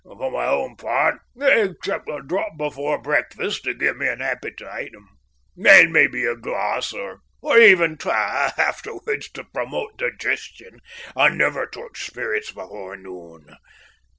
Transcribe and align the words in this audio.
For 0.03 0.31
my 0.31 0.47
own 0.47 0.77
part, 0.77 1.19
except 1.39 2.09
a 2.09 2.23
drop 2.25 2.57
before 2.57 2.99
breakfast 2.99 3.63
to 3.65 3.75
give 3.75 3.97
me 3.97 4.07
an 4.07 4.19
appetite, 4.19 4.93
and 4.93 5.07
maybe 5.93 6.25
a 6.25 6.35
glass, 6.35 6.91
or 6.91 7.21
even 7.43 7.97
twa, 7.99 8.51
afterwards 8.57 9.29
to 9.33 9.43
promote 9.43 9.99
digestion, 9.99 10.79
I 11.15 11.29
never 11.29 11.67
touch 11.67 12.03
spirits 12.07 12.51
before 12.51 12.97
noon. 12.97 13.45